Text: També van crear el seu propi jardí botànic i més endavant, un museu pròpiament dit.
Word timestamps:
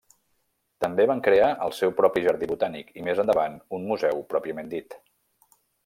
També 0.85 1.05
van 1.11 1.21
crear 1.27 1.49
el 1.67 1.75
seu 1.81 1.93
propi 2.01 2.25
jardí 2.29 2.49
botànic 2.55 2.91
i 3.03 3.07
més 3.09 3.23
endavant, 3.25 3.61
un 3.79 3.89
museu 3.93 4.25
pròpiament 4.35 4.77
dit. 4.77 5.03